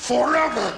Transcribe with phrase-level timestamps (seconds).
[0.00, 0.72] forever.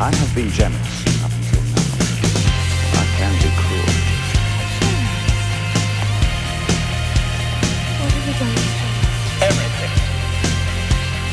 [0.00, 1.82] I have been generous up until now.
[1.82, 3.82] I can be cruel.
[7.98, 8.54] What have you done?
[9.42, 9.90] Everything.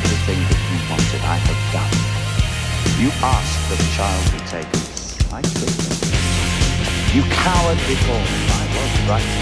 [0.02, 1.94] Everything that you wanted, I have done.
[2.98, 4.82] You asked that the child be taken.
[5.30, 6.02] I took it.
[7.14, 8.40] You cowered before me.
[8.50, 9.34] I was right.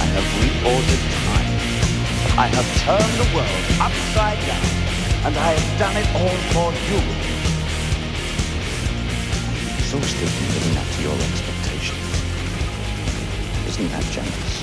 [0.00, 1.52] I have reordered time.
[2.40, 4.64] I have turned the world upside down.
[5.28, 7.33] And I have done it all for you
[9.94, 12.10] so strictly living up to your expectations.
[13.68, 14.54] Isn't that generous?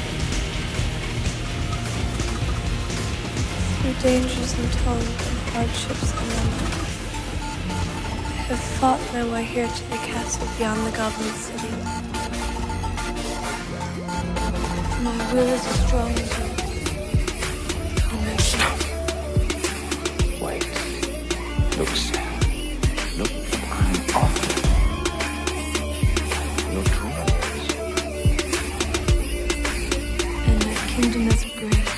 [3.79, 6.73] Through dangers untold and hardships unnumbered,
[8.27, 11.73] I have fought my way here to the castle beyond the goblin city.
[15.01, 16.61] My will is as strong as yours.
[18.11, 18.79] Only stop.
[20.41, 20.65] Wait.
[21.77, 22.20] Look sad.
[31.01, 31.90] singleness of grace.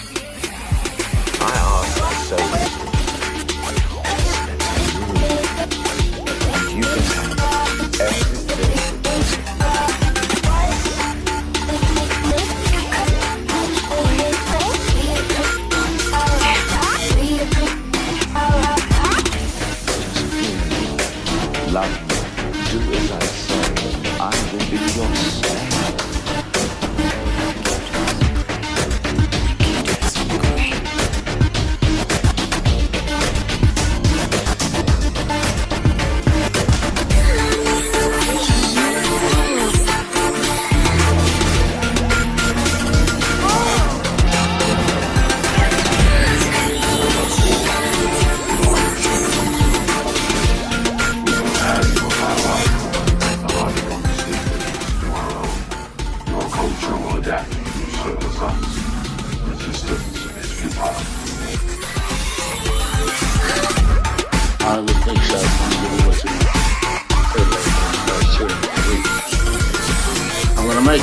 [70.93, 71.01] Some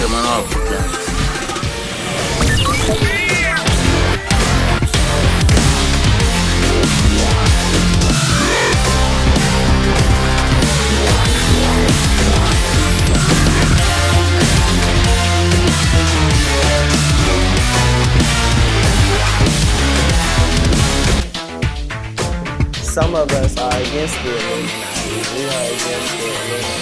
[23.16, 25.10] of us are against the Illuminati.
[25.34, 26.80] We are against the Illuminati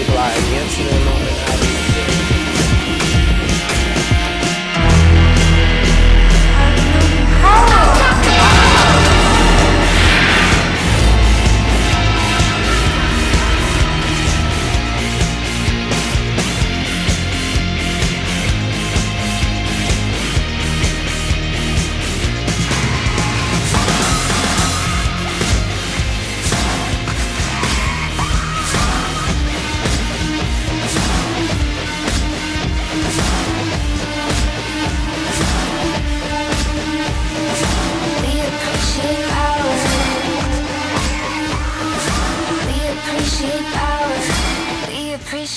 [0.00, 1.79] People are against the Illuminati.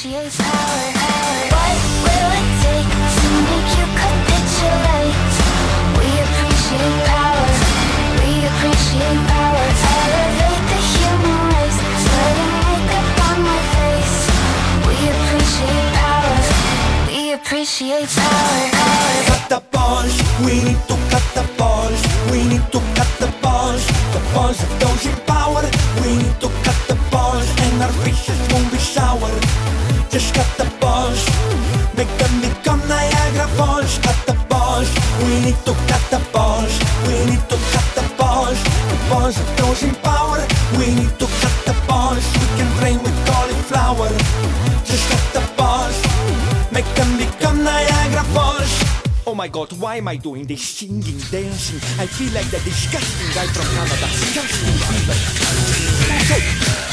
[0.03, 1.47] We appreciate power.
[1.55, 5.15] What will it take to make you capitulate?
[5.95, 7.47] We appreciate power.
[8.19, 9.65] We appreciate power.
[9.95, 11.79] Elevate the human race.
[12.03, 14.19] Putting makeup on my face.
[14.83, 16.35] We appreciate power.
[17.07, 18.59] We appreciate power.
[19.31, 20.13] cut the balls.
[20.43, 22.01] We need to cut the balls.
[22.29, 23.87] We need to cut the balls.
[24.11, 24.92] The balls those
[30.13, 31.25] Just cut the balls.
[31.97, 33.97] Make them become Niagara Falls.
[33.97, 34.87] Cut the balls.
[35.25, 36.69] We need to cut the balls.
[37.07, 38.61] We need to cut the balls.
[39.09, 40.37] Of those in power.
[40.77, 42.23] We need to cut the balls.
[42.37, 44.09] We can train with cauliflower.
[44.85, 45.97] Just cut the balls.
[46.71, 48.69] Make them become Niagara Falls.
[49.25, 51.81] Oh my god, why am I doing this singing, dancing?
[51.97, 54.07] I feel like the disgusting guy from Canada.
[56.61, 56.92] Disgusting.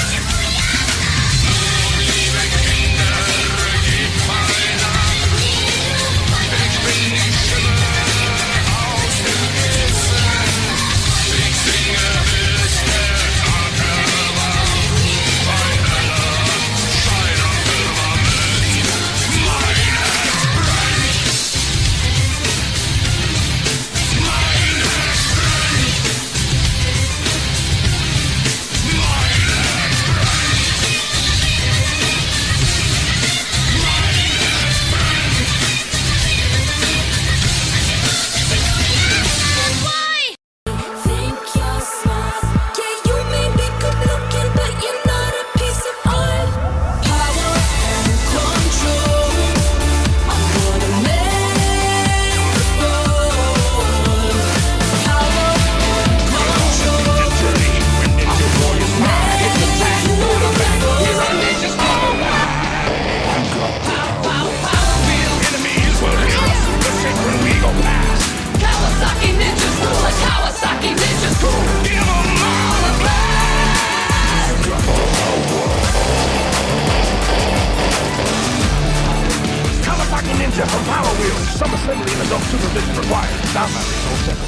[80.68, 81.48] From Power Wheels.
[81.58, 83.32] Some assembly and adult supervision required.
[83.46, 84.46] Sound batteries on center.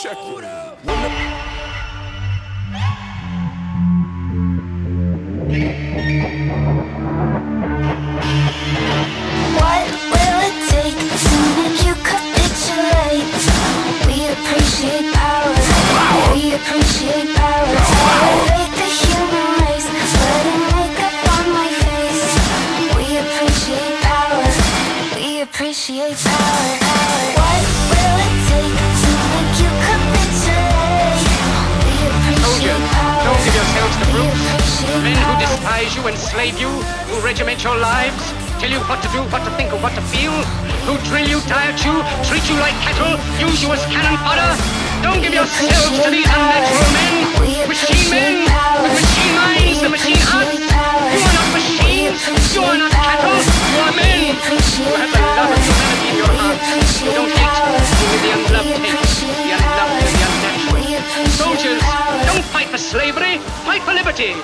[0.00, 0.44] Check it.
[6.22, 6.39] What
[36.10, 36.68] enslave you,
[37.06, 40.02] who regiment your lives, tell you what to do, what to think, or what to
[40.10, 40.34] feel,
[40.82, 41.94] who drill you, diet you,
[42.26, 44.50] treat you like cattle, use you as cannon fodder.
[45.06, 47.14] Don't give yourselves to these unnatural men,
[47.70, 48.42] machine men,
[48.82, 50.58] with machine minds, the machine hearts.
[50.58, 52.20] You are not machines,
[52.54, 53.38] you are not cattle,
[53.70, 56.90] you are men who have the love of humanity in your hearts.
[57.06, 57.54] You don't hate,
[58.02, 59.14] only the unloved hate,
[59.46, 61.30] the unloved and the unnatural.
[61.38, 61.82] Soldiers,
[62.26, 64.34] don't fight for slavery, fight for liberty.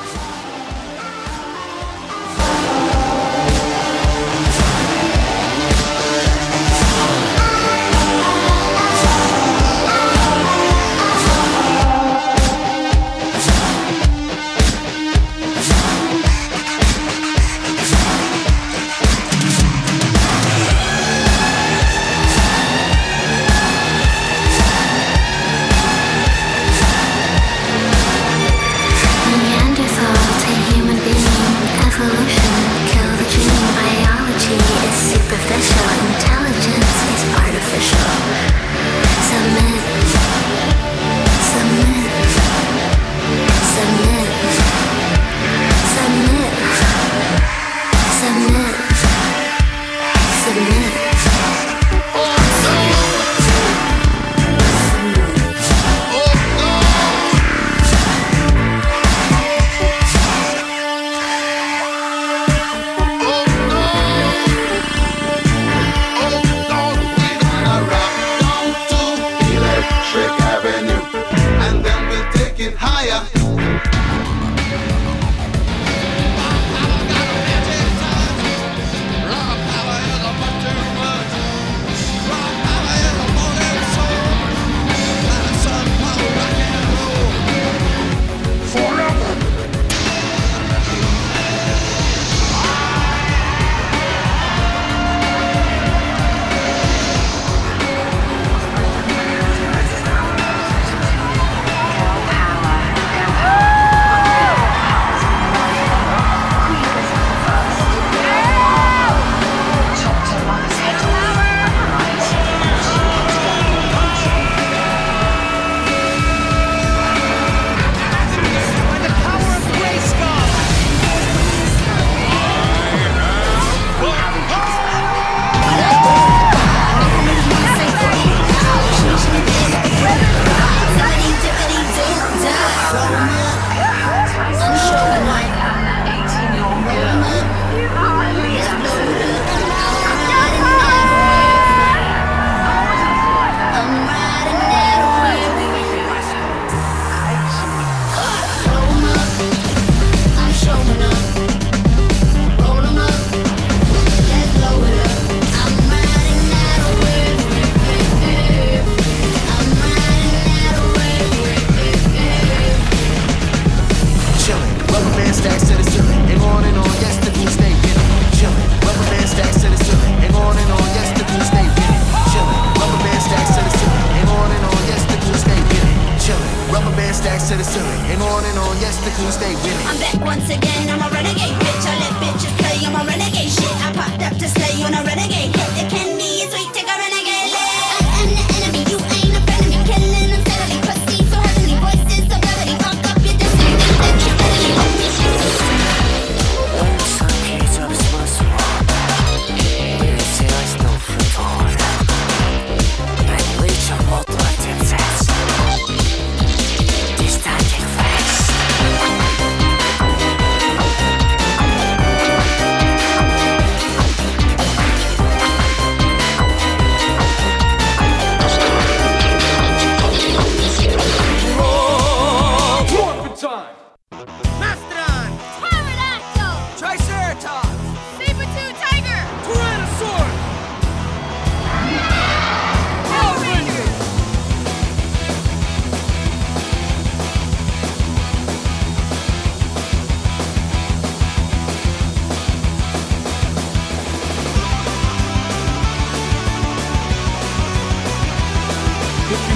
[178.27, 178.75] on on.
[178.81, 179.87] Yes, the queen stay with me.
[179.87, 180.91] I'm back once again.
[180.91, 181.85] I'm a renegade bitch.
[181.87, 182.79] I let bitches play.
[182.87, 183.77] I'm a renegade shit.
[183.87, 185.71] I popped up to slay on a renegade hit.
[185.79, 186.66] The candy is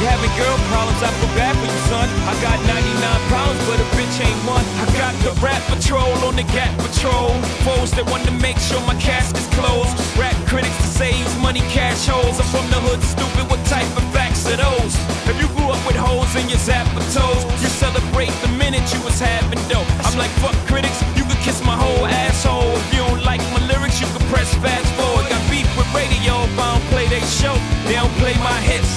[0.06, 2.06] having girl problems, I feel bad for you, son.
[2.28, 2.86] I got 99
[3.28, 4.64] problems, but a bitch ain't one.
[4.82, 7.34] I got the rap patrol on the gap patrol.
[7.66, 9.94] Foes that want to make sure my casket's closed.
[10.18, 12.38] Rap critics to save money, cash holes.
[12.38, 13.50] I'm from the hood, stupid.
[13.50, 14.94] What type of facts are those?
[15.30, 19.00] If you grew up with holes in your zapper toes, you celebrate the minute you
[19.06, 19.86] was having dough.
[20.02, 22.74] I'm like, fuck critics, you could kiss my whole asshole.
[22.74, 25.30] If you don't like my lyrics, you can press fast forward.
[25.30, 27.54] Got beef with radio if I don't play they show.
[27.86, 28.89] They don't play my hits,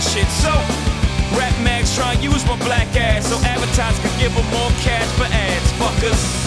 [0.00, 0.26] shit.
[0.28, 0.52] So,
[1.36, 5.08] rap mags try and use my black ass so advertisers can give them more cash
[5.16, 5.72] for ads.
[5.72, 6.37] Fuckers.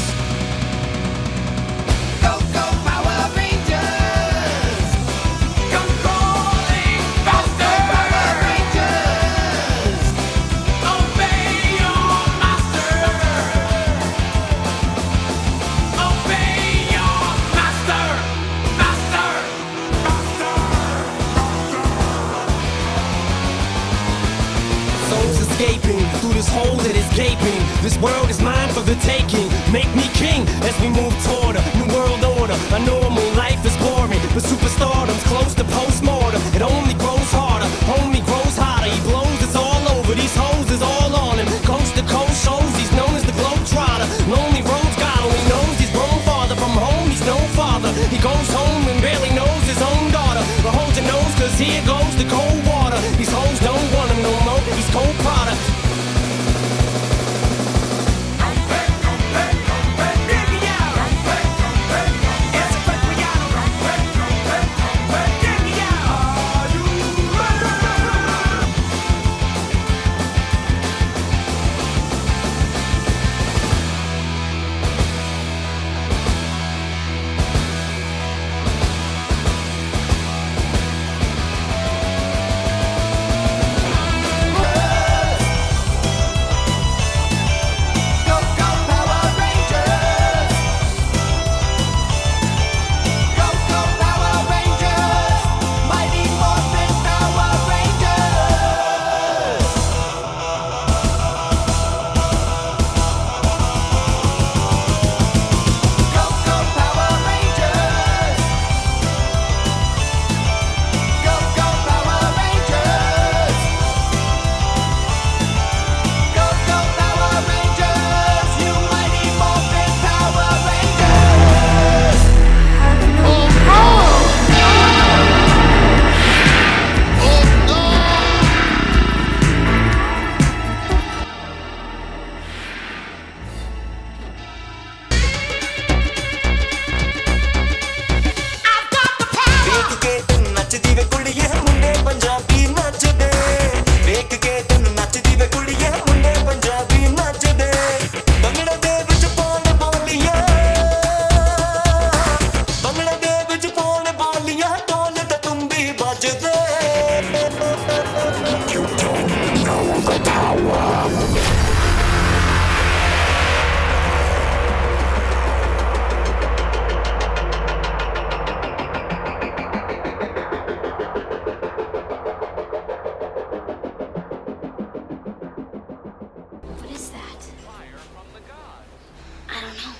[179.61, 179.93] Don't know.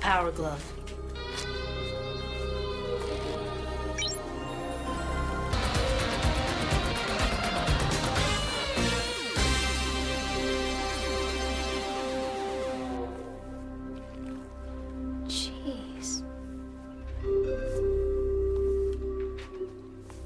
[0.00, 0.72] Power glove.
[15.26, 16.22] Jeez.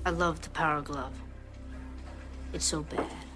[0.06, 1.12] I love the power glove.
[2.52, 3.29] It's so bad.